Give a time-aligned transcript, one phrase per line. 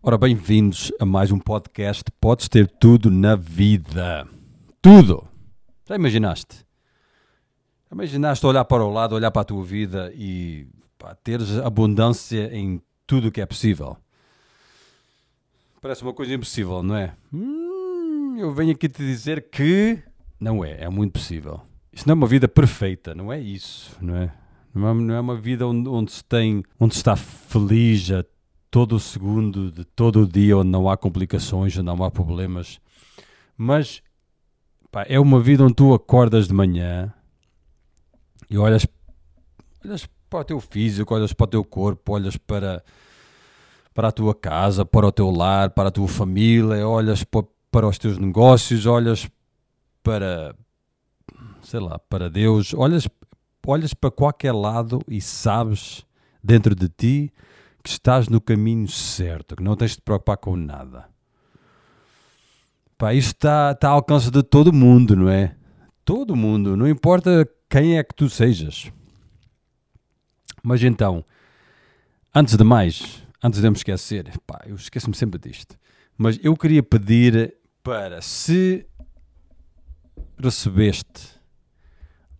[0.00, 2.04] Ora, bem-vindos a mais um podcast.
[2.20, 4.28] Podes ter tudo na vida.
[4.80, 5.26] Tudo!
[5.88, 6.58] Já imaginaste?
[7.90, 12.48] Já imaginaste olhar para o lado, olhar para a tua vida e pá, teres abundância
[12.56, 13.96] em tudo o que é possível?
[15.80, 17.16] Parece uma coisa impossível, não é?
[17.32, 19.98] Hum, eu venho aqui te dizer que
[20.38, 21.60] não é, é muito possível.
[21.92, 24.32] Isso não é uma vida perfeita, não é isso, não é?
[24.72, 28.24] Não é, não é uma vida onde, onde, se tem, onde se está feliz a
[28.70, 32.80] todo o segundo de todo o dia, onde não há complicações, onde não há problemas.
[33.56, 34.02] Mas
[34.90, 37.12] pá, é uma vida onde tu acordas de manhã
[38.50, 38.86] e olhas,
[39.84, 42.84] olhas para o teu físico, olhas para o teu corpo, olhas para,
[43.94, 47.88] para a tua casa, para o teu lar, para a tua família, olhas para, para
[47.88, 49.28] os teus negócios, olhas
[50.02, 50.54] para,
[51.62, 53.08] sei lá, para Deus, olhas,
[53.66, 56.06] olhas para qualquer lado e sabes
[56.42, 57.32] dentro de ti
[57.82, 61.08] que estás no caminho certo, que não tens de te preocupar com nada.
[62.96, 65.54] Pá, isto está, está ao alcance de todo mundo, não é?
[66.04, 68.90] Todo mundo, não importa quem é que tu sejas.
[70.62, 71.24] Mas então,
[72.34, 75.78] antes de mais, antes de me esquecer, pá, eu esqueço-me sempre disto,
[76.16, 78.84] mas eu queria pedir para se
[80.36, 81.38] recebeste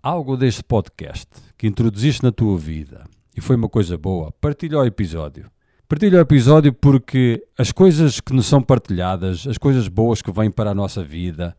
[0.03, 3.05] algo deste podcast que introduziste na tua vida
[3.39, 5.49] e foi uma coisa boa, partilha o episódio.
[5.89, 10.51] Partilha o episódio porque as coisas que nos são partilhadas, as coisas boas que vêm
[10.51, 11.57] para a nossa vida,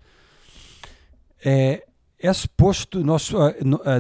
[1.43, 1.85] é,
[2.19, 3.31] é suposto, nós,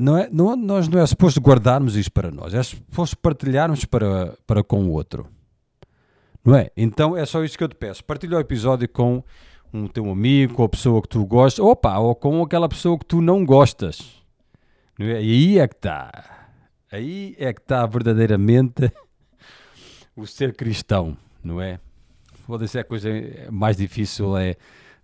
[0.01, 4.35] não é, não, nós não é suposto guardarmos isto para nós, é suposto partilharmos para,
[4.45, 5.25] para com o outro.
[6.43, 6.69] Não é?
[6.75, 8.03] Então é só isso que eu te peço.
[8.03, 9.23] Partilha o episódio com
[9.73, 13.05] um teu amigo, com a pessoa que tu gostas, opa, ou com aquela pessoa que
[13.05, 14.21] tu não gostas.
[14.97, 15.23] Não é?
[15.23, 16.38] E aí é que está.
[16.91, 18.91] Aí é que está verdadeiramente
[20.15, 21.79] o ser cristão, não é?
[22.47, 23.09] Pode ser a coisa
[23.51, 24.55] mais difícil é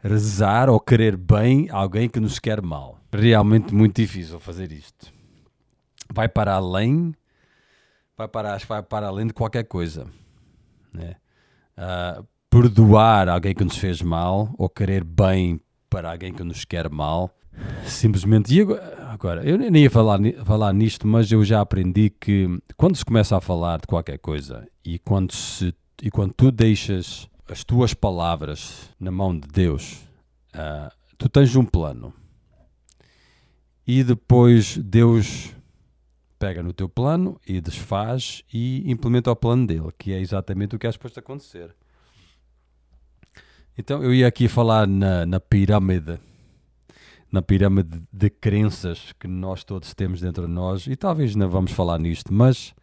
[0.01, 2.99] rezar ou querer bem alguém que nos quer mal.
[3.13, 5.13] Realmente muito difícil fazer isto.
[6.11, 7.13] Vai para além,
[8.17, 10.07] vai para, vai para além de qualquer coisa.
[10.91, 11.15] Né?
[11.77, 15.59] Uh, perdoar alguém que nos fez mal ou querer bem
[15.89, 17.31] para alguém que nos quer mal
[17.85, 18.53] simplesmente.
[18.53, 18.61] E
[19.07, 23.37] agora, eu nem ia falar, falar nisto, mas eu já aprendi que quando se começa
[23.37, 28.89] a falar de qualquer coisa e quando, se, e quando tu deixas as tuas palavras
[28.99, 30.07] na mão de Deus,
[30.53, 32.13] uh, tu tens um plano
[33.87, 35.53] e depois Deus
[36.39, 40.79] pega no teu plano e desfaz e implementa o plano dele, que é exatamente o
[40.79, 41.73] que é suposto acontecer.
[43.77, 46.19] Então eu ia aqui falar na, na pirâmide
[47.31, 51.71] na pirâmide de crenças que nós todos temos dentro de nós, e talvez não vamos
[51.71, 52.73] falar nisto, mas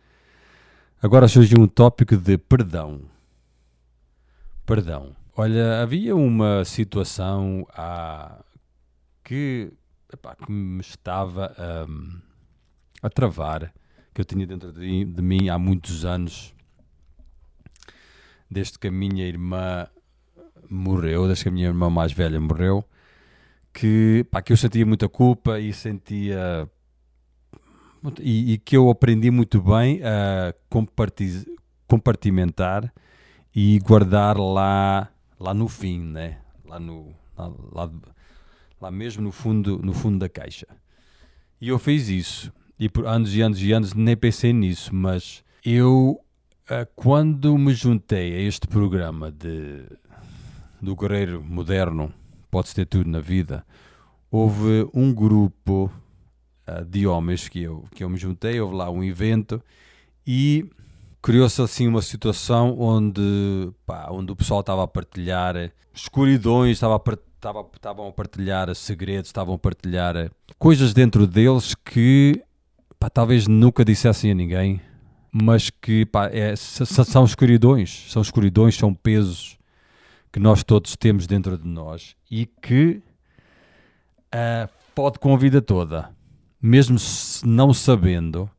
[1.03, 3.01] agora surgiu um tópico de perdão.
[4.67, 5.17] Perdão.
[5.37, 8.45] Olha, havia uma situação ah,
[9.25, 9.73] que,
[10.45, 11.55] que me estava
[11.89, 12.21] um,
[13.03, 13.73] a travar,
[14.13, 16.55] que eu tinha dentro de, de mim há muitos anos,
[18.51, 19.87] desde que a minha irmã
[20.69, 22.85] morreu, desde que a minha irmã mais velha morreu
[23.73, 26.69] que, pá, que eu sentia muita culpa e sentia.
[28.21, 30.53] E, e que eu aprendi muito bem a
[31.87, 32.93] compartimentar
[33.55, 36.43] e guardar lá, lá no fim, né?
[36.73, 37.91] lá, no, lá, lá,
[38.81, 40.67] lá mesmo no fundo, no fundo da caixa.
[41.61, 42.53] E eu fiz isso.
[42.79, 46.19] E por anos e anos e anos nem pensei nisso, mas eu,
[46.69, 49.85] eh, quando me juntei a este programa de,
[50.81, 52.13] do Guerreiro Moderno,
[52.53, 53.65] podes ter tudo na vida.
[54.31, 55.91] Houve um grupo
[56.69, 59.61] uh, de homens que eu, que eu me juntei, houve lá um evento
[60.27, 60.69] e
[61.23, 67.19] criou-se assim uma situação onde, pá, onde o pessoal estava a partilhar escuridões, estava a,
[67.37, 72.43] estava, estavam a partilhar segredos, estavam a partilhar coisas dentro deles que
[72.99, 74.79] pá, talvez nunca dissessem a ninguém,
[75.33, 79.57] mas que pá, é, são escuridões, são escuridões, são pesos
[80.33, 83.03] que nós todos temos dentro de nós e que
[84.35, 86.11] uh, pode com a vida toda,
[86.61, 86.97] mesmo
[87.45, 88.51] não sabendo,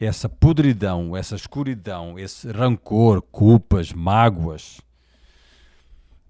[0.00, 4.80] essa podridão, essa escuridão, esse rancor, culpas, mágoas,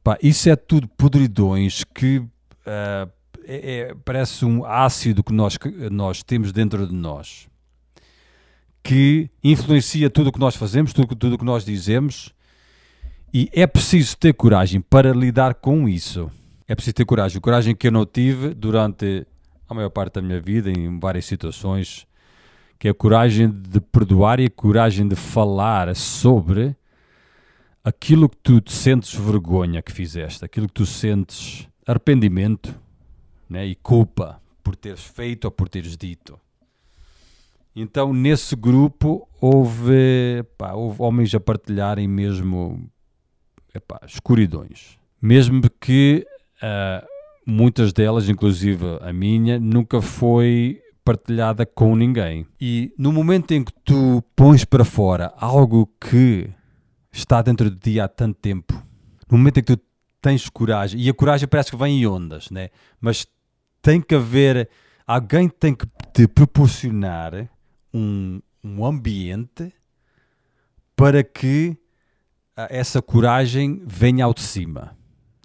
[0.02, 2.30] pá, isso é tudo podridões que uh,
[3.46, 7.48] é, é, parece um ácido que nós, que nós temos dentro de nós
[8.82, 12.34] que influencia tudo o que nós fazemos, tudo, tudo o que nós dizemos
[13.36, 16.30] e é preciso ter coragem para lidar com isso.
[16.68, 17.40] É preciso ter coragem.
[17.40, 19.26] Coragem que eu não tive durante
[19.68, 22.06] a maior parte da minha vida, em várias situações,
[22.78, 26.76] que é a coragem de perdoar e a coragem de falar sobre
[27.82, 32.72] aquilo que tu te sentes vergonha que fizeste, aquilo que tu sentes arrependimento
[33.50, 36.38] né, e culpa por teres feito ou por teres dito.
[37.74, 42.88] Então, nesse grupo, houve, pá, houve homens a partilharem mesmo
[43.74, 44.98] epá, escuridões.
[45.20, 46.26] Mesmo que
[46.62, 47.06] uh,
[47.46, 52.46] muitas delas, inclusive a minha, nunca foi partilhada com ninguém.
[52.60, 56.48] E no momento em que tu pões para fora algo que
[57.12, 58.74] está dentro de ti há tanto tempo,
[59.30, 59.82] no momento em que tu
[60.22, 62.70] tens coragem, e a coragem parece que vem em ondas, né?
[63.00, 63.26] mas
[63.82, 64.70] tem que haver,
[65.06, 67.48] alguém tem que te proporcionar
[67.92, 69.70] um, um ambiente
[70.96, 71.76] para que
[72.56, 74.96] essa coragem venha ao de cima.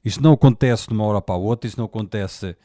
[0.03, 2.55] Isto não acontece de uma hora para a outra, isso não acontece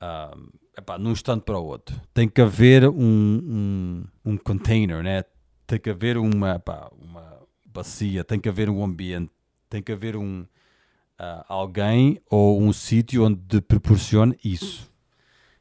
[0.00, 2.00] uh, epá, num instante para o outro.
[2.12, 5.24] Tem que haver um, um, um container, né?
[5.66, 9.30] tem que haver uma, epá, uma bacia, tem que haver um ambiente,
[9.68, 14.90] tem que haver um, uh, alguém ou um sítio onde proporcione isso.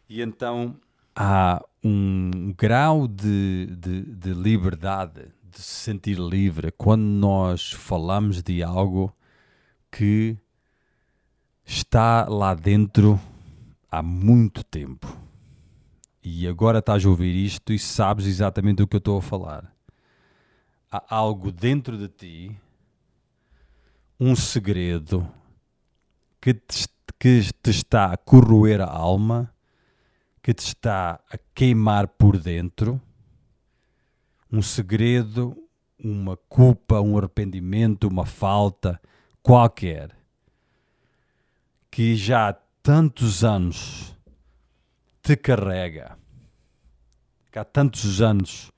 [0.09, 0.75] E então
[1.15, 8.63] há um grau de, de, de liberdade, de se sentir livre, quando nós falamos de
[8.63, 9.15] algo
[9.91, 10.37] que
[11.63, 13.19] está lá dentro
[13.89, 15.07] há muito tempo.
[16.23, 19.71] E agora estás a ouvir isto e sabes exatamente do que eu estou a falar.
[20.89, 22.57] Há algo dentro de ti,
[24.19, 25.29] um segredo
[26.41, 26.87] que te,
[27.19, 29.53] que te está a corroer a alma,
[30.41, 32.99] que te está a queimar por dentro,
[34.53, 35.57] um segredo,
[35.97, 39.01] uma culpa, um arrependimento, uma falta
[39.41, 40.15] qualquer
[41.89, 42.53] que já há
[42.83, 44.15] tantos anos
[45.23, 46.15] te carrega,
[47.51, 48.71] que há tantos anos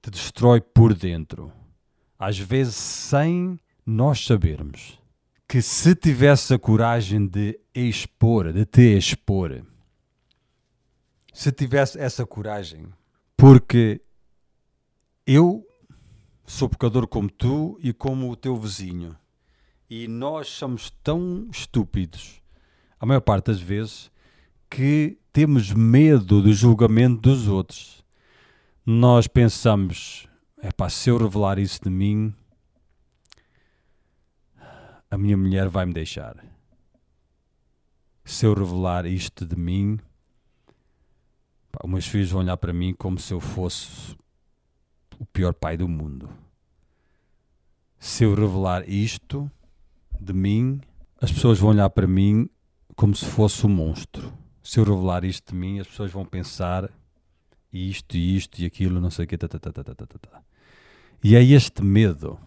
[0.00, 1.52] te destrói por dentro,
[2.16, 4.96] às vezes sem nós sabermos
[5.48, 9.66] que se tivesse a coragem de expor, de te expor,
[11.32, 12.86] se tivesse essa coragem,
[13.36, 14.00] porque
[15.26, 15.66] eu
[16.46, 19.16] sou pecador como tu e como o teu vizinho,
[19.88, 22.40] e nós somos tão estúpidos
[23.00, 24.10] a maior parte das vezes,
[24.68, 28.04] que temos medo do julgamento dos outros.
[28.84, 30.28] Nós pensamos,
[30.58, 32.34] é pá, se eu revelar isso de mim,
[35.10, 36.36] a minha mulher vai me deixar.
[38.22, 39.98] Se eu revelar isto de mim,
[41.72, 44.14] pá, os meus filhos vão olhar para mim como se eu fosse
[45.20, 46.30] o pior pai do mundo.
[47.98, 49.48] Se eu revelar isto
[50.18, 50.80] de mim,
[51.20, 52.48] as pessoas vão olhar para mim
[52.96, 54.32] como se fosse um monstro.
[54.62, 56.90] Se eu revelar isto de mim, as pessoas vão pensar
[57.70, 59.36] isto isto e aquilo, não sei o quê.
[59.36, 60.42] Tá, tá, tá,
[61.22, 62.38] e é este medo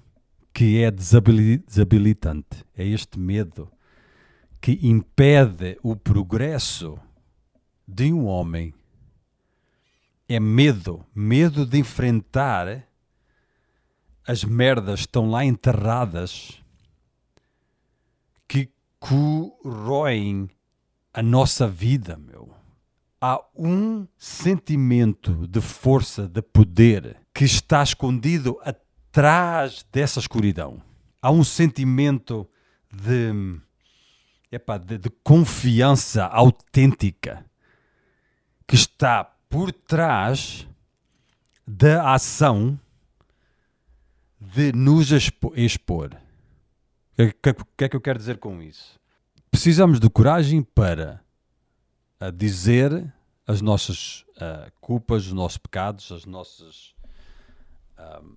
[0.51, 2.65] que é desabilitante.
[2.75, 3.71] É este medo
[4.59, 6.97] que impede o progresso
[7.87, 8.73] de um homem.
[10.27, 12.87] É medo, medo de enfrentar
[14.25, 16.63] as merdas que estão lá enterradas
[19.03, 20.49] corroem
[21.13, 22.55] a nossa vida, meu.
[23.19, 30.81] Há um sentimento de força, de poder, que está escondido atrás dessa escuridão.
[31.21, 32.47] Há um sentimento
[32.89, 33.59] de,
[34.49, 37.45] epá, de, de confiança autêntica
[38.65, 40.68] que está por trás
[41.68, 42.80] da ação
[44.42, 46.18] de nos expor.
[47.14, 49.00] O que, que, é que eu quero dizer com isso?
[49.52, 51.24] Precisamos de coragem para
[52.33, 53.14] dizer
[53.45, 56.95] as nossas uh, culpas, os nossos pecados, as nossas,
[58.00, 58.36] uh,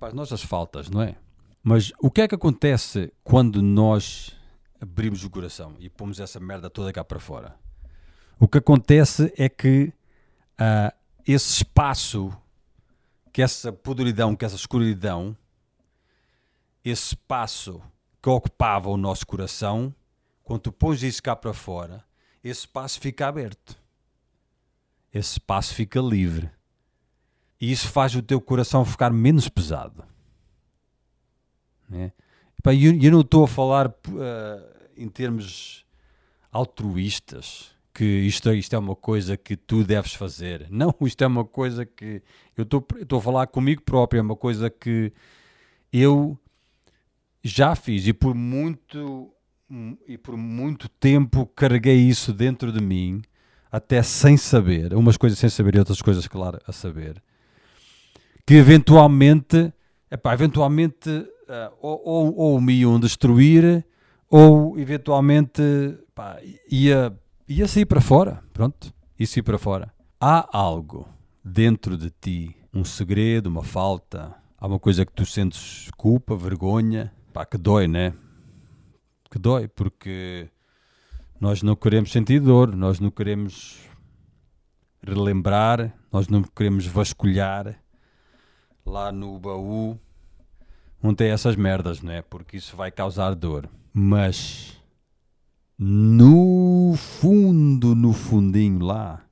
[0.00, 1.14] as nossas faltas, não é?
[1.62, 4.36] Mas o que é que acontece quando nós
[4.80, 7.54] abrimos o coração e pomos essa merda toda cá para fora?
[8.36, 9.92] O que acontece é que
[10.60, 10.94] uh,
[11.26, 12.32] esse espaço,
[13.32, 15.36] que essa podridão, que essa escuridão,
[16.84, 17.82] esse espaço
[18.22, 19.94] que ocupava o nosso coração,
[20.42, 22.04] quando tu pões isso cá para fora,
[22.42, 23.76] esse espaço fica aberto.
[25.12, 26.50] Esse espaço fica livre.
[27.60, 30.04] E isso faz o teu coração ficar menos pesado.
[31.88, 32.12] Né?
[32.64, 35.86] Eu, não estou a falar uh, em termos
[36.50, 40.66] altruístas, que isto, isto é uma coisa que tu deves fazer.
[40.70, 42.22] Não, isto é uma coisa que
[42.54, 45.10] eu estou a falar comigo próprio, é uma coisa que
[45.90, 46.38] eu
[47.42, 49.32] já fiz e por muito
[50.06, 53.22] e por muito tempo carreguei isso dentro de mim,
[53.72, 57.20] até sem saber, umas coisas sem saber e outras coisas, claro, a saber,
[58.46, 59.72] que eventualmente
[60.10, 63.84] epá, eventualmente uh, ou, ou, ou, me iam destruir
[64.28, 65.62] ou eventualmente
[66.14, 66.38] pá,
[66.70, 67.12] ia,
[67.48, 68.42] ia sair para fora.
[68.52, 69.92] Pronto, ia sair para fora.
[70.20, 71.08] Há algo
[71.44, 77.12] dentro de ti, um segredo, uma falta, há uma coisa que tu sentes culpa, vergonha,
[77.32, 78.12] pá, que dói, né?
[79.30, 80.48] Que dói, porque
[81.40, 83.78] nós não queremos sentir dor, nós não queremos
[85.02, 87.80] relembrar, nós não queremos vasculhar
[88.84, 89.98] lá no baú
[91.02, 92.22] onde tem essas merdas, não é?
[92.22, 93.68] Porque isso vai causar dor.
[93.92, 94.75] Mas
[95.78, 99.22] no fundo, no fundinho lá,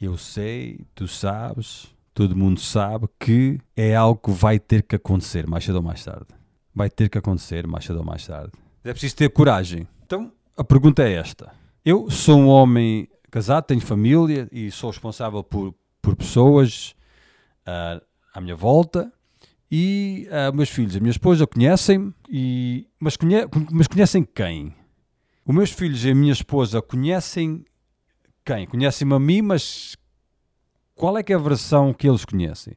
[0.00, 5.46] eu sei, tu sabes, todo mundo sabe que é algo que vai ter que acontecer
[5.46, 6.26] mais cedo ou mais tarde.
[6.74, 8.52] Vai ter que acontecer mais cedo ou mais tarde.
[8.84, 9.86] É preciso ter coragem.
[10.04, 11.52] Então, a pergunta é esta.
[11.84, 16.94] Eu sou um homem casado, tenho família e sou responsável por, por pessoas
[17.66, 18.00] uh,
[18.34, 19.12] à minha volta
[19.70, 22.12] e uh, meus filhos, a minha esposa conhecem-me,
[23.00, 24.74] mas, conhe mas conhecem quem?
[25.52, 27.62] Os meus filhos e a minha esposa conhecem
[28.42, 28.66] quem?
[28.66, 29.94] Conhecem-me a mim, mas
[30.94, 32.74] qual é que é a versão que eles conhecem?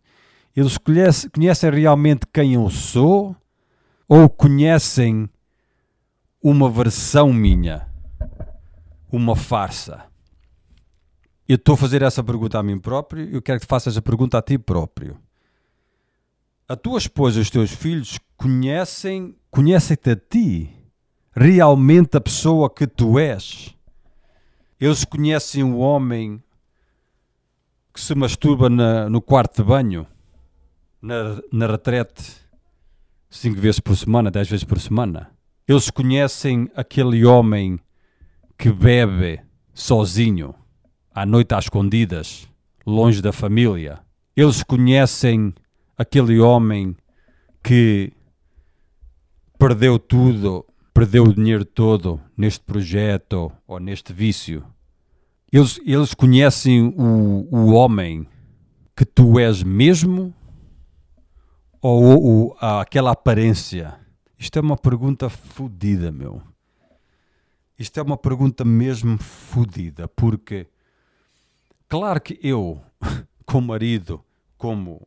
[0.54, 3.34] Eles conhecem, conhecem realmente quem eu sou
[4.10, 5.30] ou conhecem
[6.44, 7.88] uma versão minha?
[9.10, 10.04] Uma farsa?
[11.48, 14.02] Eu estou a fazer essa pergunta a mim próprio e eu quero que faças a
[14.02, 15.18] pergunta a ti próprio
[16.68, 20.75] a tua esposa e os teus filhos conhecem, conhecem-te a ti,
[21.36, 23.76] realmente a pessoa que tu és.
[24.80, 26.42] Eles conhecem o homem
[27.94, 30.08] que se masturba na, no quarto de banho,
[31.02, 32.34] na, na retrete,
[33.30, 35.30] cinco vezes por semana, dez vezes por semana.
[35.68, 37.80] Eles conhecem aquele homem
[38.58, 39.42] que bebe
[39.74, 40.54] sozinho,
[41.14, 42.48] à noite às escondidas,
[42.86, 44.00] longe da família.
[44.36, 45.54] Eles conhecem
[45.98, 46.96] aquele homem
[47.64, 48.12] que
[49.58, 50.66] perdeu tudo,
[50.96, 54.66] perdeu o dinheiro todo neste projeto ou neste vício.
[55.52, 58.26] Eles, eles conhecem o, o homem
[58.96, 60.34] que tu és mesmo
[61.82, 64.00] ou, ou aquela aparência?
[64.40, 66.42] Isto é uma pergunta fodida, meu.
[67.78, 70.66] Isto é uma pergunta mesmo fodida, porque
[71.90, 72.82] claro que eu,
[73.46, 74.24] como marido,
[74.58, 75.06] como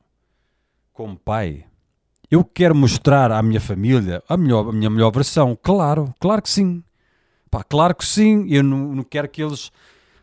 [0.93, 1.65] como pai,
[2.31, 5.57] eu quero mostrar à minha família a, melhor, a minha melhor versão.
[5.61, 6.83] Claro, claro que sim.
[7.51, 8.47] Pá, claro que sim.
[8.49, 9.73] Eu não, não quero que eles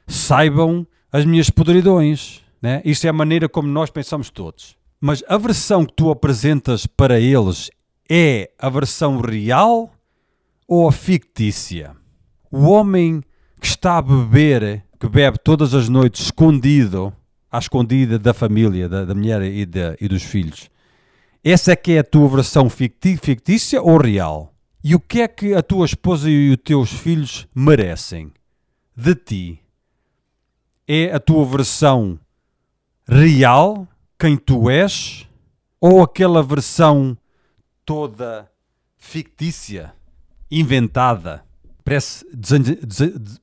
[0.07, 2.43] saibam as minhas podridões.
[2.61, 2.81] Né?
[2.85, 4.77] Isso é a maneira como nós pensamos todos.
[5.01, 7.69] Mas a versão que tu apresentas para eles
[8.09, 9.91] é a versão real
[10.67, 11.95] ou a fictícia?
[12.51, 13.21] O homem
[13.59, 17.11] que está a beber, que bebe todas as noites escondido,
[17.51, 20.69] à escondida da família, da, da mulher e, de, e dos filhos.
[21.47, 24.51] Essa é que é a tua versão fictícia ou real?
[24.83, 28.31] E o que é que a tua esposa e os teus filhos merecem
[28.97, 29.59] de ti?
[30.87, 32.19] É a tua versão
[33.07, 33.87] real,
[34.17, 35.29] quem tu és,
[35.79, 37.15] ou aquela versão
[37.85, 38.49] toda
[38.97, 39.93] fictícia,
[40.49, 41.45] inventada?
[41.83, 42.75] Parece desenho,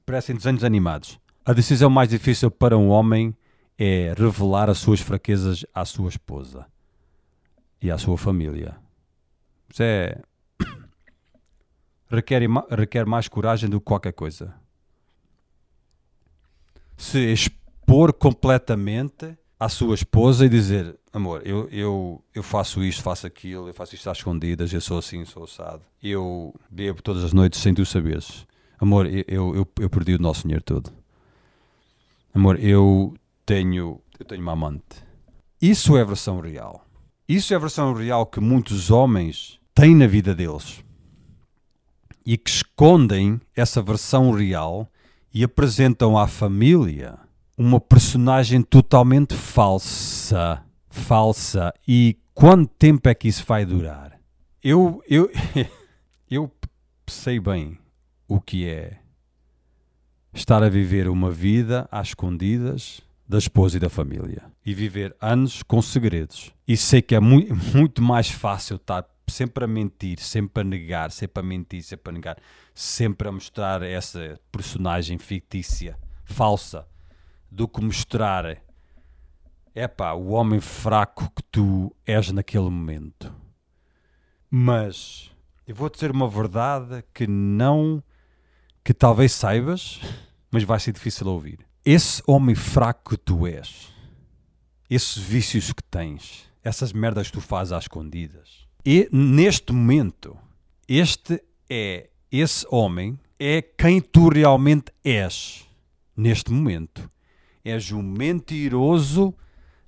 [0.04, 1.20] parecem desenhos animados.
[1.44, 3.32] A decisão mais difícil para um homem
[3.78, 6.66] é revelar as suas fraquezas à sua esposa
[7.82, 8.76] e à sua família.
[9.68, 10.20] Isso é.
[12.08, 14.54] requer, requer mais coragem do que qualquer coisa.
[16.96, 23.26] Se expor completamente à sua esposa e dizer: Amor, eu, eu, eu faço isto, faço
[23.26, 25.82] aquilo, eu faço isto às escondidas, eu sou assim, sou assado.
[26.02, 28.46] Eu bebo todas as noites sem tu saberes.
[28.78, 30.92] Amor, eu, eu, eu perdi o nosso dinheiro todo.
[32.34, 35.04] Amor, eu tenho, eu tenho uma amante.
[35.60, 36.84] Isso é a versão real.
[37.32, 40.84] Isso é a versão real que muitos homens têm na vida deles
[42.26, 44.86] e que escondem essa versão real
[45.32, 47.18] e apresentam à família
[47.56, 50.62] uma personagem totalmente falsa.
[50.90, 51.72] Falsa.
[51.88, 54.20] E quanto tempo é que isso vai durar?
[54.62, 55.30] Eu, eu,
[56.30, 56.52] eu
[57.06, 57.78] sei bem
[58.28, 58.98] o que é
[60.34, 65.62] estar a viver uma vida às escondidas da esposa e da família e viver anos
[65.62, 66.52] com segredos.
[66.66, 71.10] E sei que é muito, muito mais fácil estar sempre a mentir, sempre a negar,
[71.10, 72.38] sempre a mentir, sempre a negar,
[72.74, 76.86] sempre a mostrar essa personagem fictícia, falsa,
[77.50, 78.58] do que mostrar
[79.74, 83.34] é o homem fraco que tu és naquele momento.
[84.50, 85.30] Mas
[85.66, 88.02] eu vou dizer uma verdade que não,
[88.84, 89.98] que talvez saibas,
[90.50, 93.92] mas vai ser difícil ouvir esse homem fraco que tu és,
[94.88, 98.66] esses vícios que tens, essas merdas que tu fazes às escondidas.
[98.84, 100.36] E neste momento,
[100.88, 105.66] este é esse homem é quem tu realmente és.
[106.16, 107.10] Neste momento,
[107.64, 109.34] és um mentiroso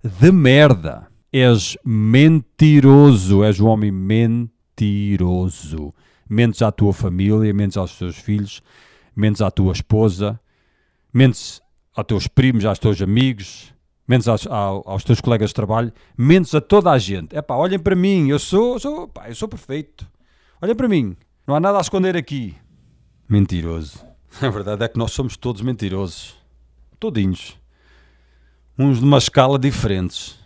[0.02, 1.08] de merda.
[1.32, 5.92] És mentiroso, és um homem mentiroso.
[6.28, 8.62] Mentes à tua família, mentes aos teus filhos,
[9.16, 10.40] mentes à tua esposa,
[11.12, 11.60] mentes
[11.94, 13.72] aos teus primos, aos teus amigos,
[14.06, 17.36] mentes aos, aos, teus colegas de trabalho, mentes a toda a gente.
[17.36, 20.06] É pá, olhem para mim, eu sou, sou, pá, eu sou perfeito.
[20.60, 22.54] Olhem para mim, não há nada a esconder aqui.
[23.28, 24.04] Mentiroso.
[24.42, 26.34] A verdade é que nós somos todos mentirosos.
[26.98, 27.58] Todinhos.
[28.78, 30.38] Uns de uma escala diferentes.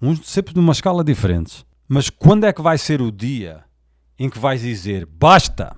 [0.00, 1.64] Uns sempre de uma escala diferentes.
[1.88, 3.64] Mas quando é que vai ser o dia
[4.18, 5.74] em que vais dizer basta?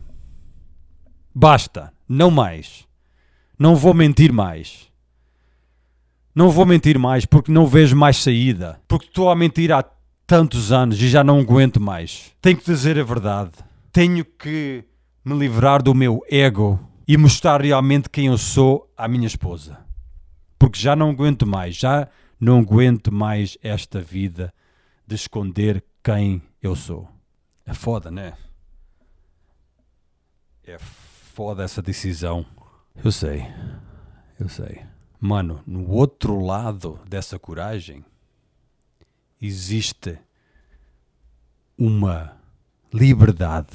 [1.32, 2.89] Basta, não mais.
[3.60, 4.90] Não vou mentir mais.
[6.34, 8.80] Não vou mentir mais porque não vejo mais saída.
[8.88, 9.84] Porque estou a mentir há
[10.26, 12.32] tantos anos e já não aguento mais.
[12.40, 13.52] Tenho que dizer a verdade.
[13.92, 14.82] Tenho que
[15.22, 19.78] me livrar do meu ego e mostrar realmente quem eu sou à minha esposa.
[20.58, 22.08] Porque já não aguento mais, já
[22.40, 24.54] não aguento mais esta vida
[25.06, 27.06] de esconder quem eu sou.
[27.66, 28.32] É foda, né?
[30.64, 32.46] É foda essa decisão.
[33.02, 33.46] Eu sei,
[34.38, 34.82] eu sei.
[35.18, 38.04] Mano, no outro lado dessa coragem
[39.40, 40.18] existe
[41.78, 42.32] uma
[42.92, 43.72] liberdade.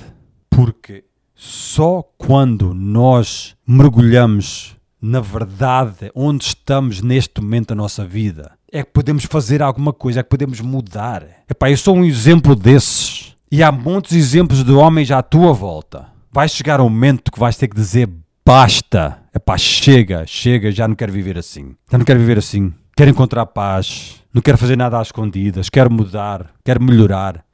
[0.47, 1.03] Porque
[1.33, 8.91] só quando nós mergulhamos na verdade onde estamos neste momento da nossa vida é que
[8.91, 11.25] podemos fazer alguma coisa, é que podemos mudar.
[11.49, 13.35] Epá, eu sou um exemplo desses.
[13.51, 16.07] E há muitos exemplos de homens à tua volta.
[16.31, 18.09] Vai chegar um momento que vais ter que dizer
[18.45, 19.23] basta.
[19.33, 21.75] Epá, chega, chega, já não quero viver assim.
[21.91, 22.73] Já não quero viver assim.
[22.95, 24.21] Quero encontrar paz.
[24.33, 25.69] Não quero fazer nada às escondidas.
[25.69, 26.53] Quero mudar.
[26.63, 27.45] Quero melhorar.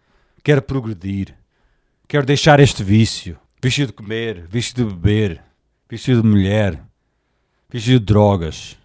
[0.43, 1.35] Quero progredir.
[2.07, 3.37] Quero deixar este vício.
[3.63, 5.39] Vício de comer, vício de beber,
[5.87, 6.83] vício de mulher,
[7.69, 8.75] vício de drogas,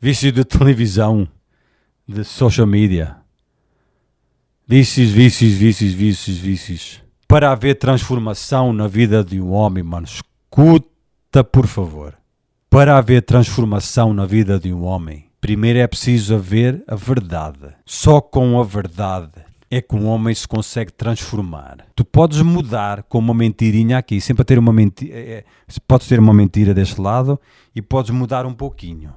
[0.00, 1.28] vício de televisão,
[2.08, 3.18] de social media.
[4.66, 7.02] Vícios, vícios, vícios, vícios, vícios.
[7.28, 10.06] Para haver transformação na vida de um homem, mano,
[10.54, 12.14] escuta por favor.
[12.70, 17.74] Para haver transformação na vida de um homem, primeiro é preciso haver a verdade.
[17.84, 21.78] Só com a verdade é que um homem se consegue transformar.
[21.96, 25.44] Tu podes mudar com uma mentirinha aqui, sempre ter uma mentira, é, é
[25.88, 27.40] podes ter uma mentira deste lado
[27.74, 29.12] e podes mudar um pouquinho.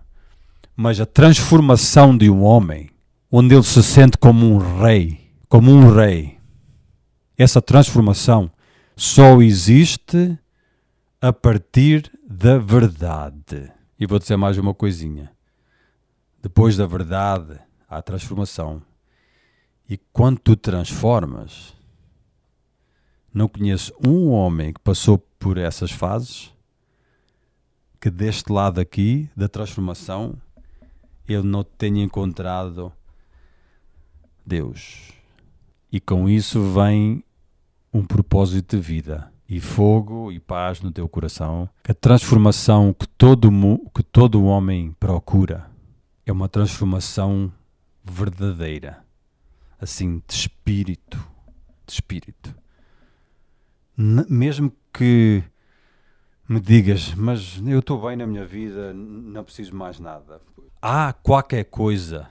[0.76, 2.90] Mas a transformação de um homem,
[3.32, 6.38] onde ele se sente como um rei, como um rei,
[7.38, 8.50] essa transformação
[8.96, 10.36] só existe
[11.28, 13.70] a partir da verdade.
[14.00, 15.30] E vou dizer mais uma coisinha.
[16.42, 18.82] Depois da verdade, há transformação.
[19.90, 21.76] E quando tu transformas,
[23.34, 26.54] não conheço um homem que passou por essas fases
[28.00, 30.34] que deste lado aqui da transformação
[31.28, 32.90] ele não tenha encontrado
[34.46, 35.12] Deus.
[35.92, 37.22] E com isso vem
[37.92, 41.70] um propósito de vida e fogo e paz no teu coração.
[41.88, 43.50] A transformação que todo,
[43.96, 45.70] que todo homem procura
[46.26, 47.52] é uma transformação
[48.04, 49.06] verdadeira
[49.80, 51.18] assim de espírito,
[51.86, 52.54] de espírito.
[53.98, 55.44] N mesmo que
[56.48, 60.42] me digas, mas eu estou bem na minha vida, não preciso mais nada.
[60.82, 62.28] Há qualquer coisa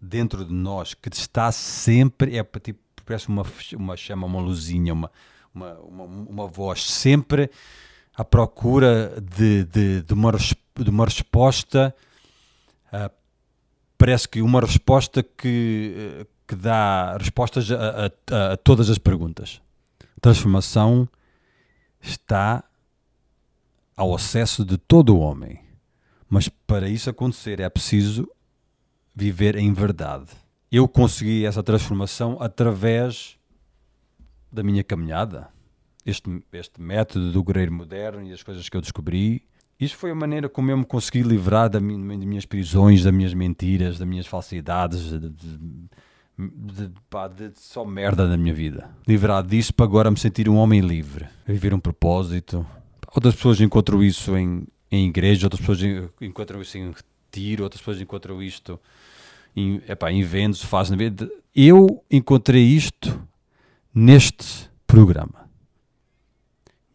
[0.00, 3.44] dentro de nós que está sempre, é tipo, parece uma,
[3.74, 5.10] uma chama, uma luzinha, uma,
[5.54, 7.50] uma, uma, uma voz, sempre
[8.14, 11.94] à procura de, de, de, uma, de uma resposta,
[12.92, 13.10] uh,
[13.96, 19.60] parece que uma resposta que, que dá respostas a, a, a todas as perguntas.
[20.20, 21.08] Transformação
[22.00, 22.64] está
[23.96, 25.60] ao acesso de todo o homem.
[26.28, 28.28] Mas para isso acontecer é preciso
[29.14, 30.30] viver em verdade.
[30.70, 33.36] Eu consegui essa transformação através
[34.52, 35.48] da minha caminhada.
[36.04, 39.42] Este, este método do guerreiro moderno e as coisas que eu descobri.
[39.78, 43.98] Isto foi a maneira como eu me consegui livrar das minhas prisões, das minhas mentiras,
[43.98, 45.58] das minhas falsidades, de, de,
[46.38, 48.90] de, pá, de só merda na minha vida.
[49.06, 52.66] Livrado disso para agora me sentir um homem livre, viver um propósito.
[53.14, 58.00] Outras pessoas encontram isso em, em igreja, outras pessoas encontram isso em retiro, outras pessoas
[58.00, 58.78] encontram isto
[59.54, 60.96] em, epá, em eventos, fazem.
[61.54, 63.20] Eu encontrei isto
[63.94, 65.50] neste programa.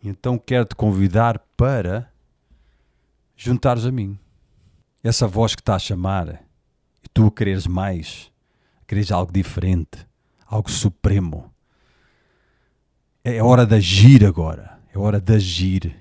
[0.03, 2.11] Então quero te convidar para
[3.35, 4.17] juntares a mim.
[5.03, 6.43] Essa voz que está a chamar
[7.03, 8.31] e tu quereres mais
[8.87, 10.07] queres algo diferente,
[10.45, 11.53] algo supremo.
[13.23, 14.79] É hora de agir agora.
[14.93, 15.95] É hora de agir.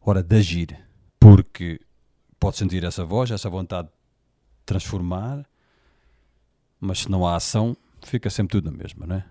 [0.00, 0.78] Hora de agir.
[1.18, 1.80] Porque
[2.38, 3.94] pode sentir essa voz, essa vontade de
[4.64, 5.44] transformar,
[6.80, 9.24] mas se não há ação, fica sempre tudo na mesma, não é?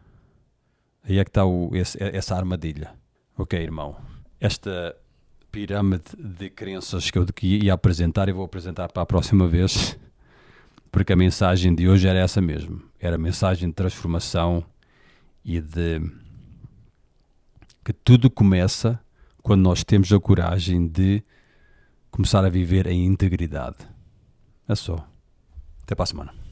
[1.07, 1.43] Aí é que está
[1.73, 2.93] esse, essa armadilha.
[3.37, 3.95] Ok, irmão.
[4.39, 4.95] Esta
[5.51, 9.97] pirâmide de crenças que eu ia apresentar, eu vou apresentar para a próxima vez,
[10.91, 12.81] porque a mensagem de hoje era essa mesmo.
[12.99, 14.65] Era a mensagem de transformação
[15.45, 16.01] e de
[17.85, 18.99] que tudo começa
[19.41, 21.23] quando nós temos a coragem de
[22.11, 23.77] começar a viver em integridade.
[24.67, 25.07] É só.
[25.83, 26.46] Até para a semana.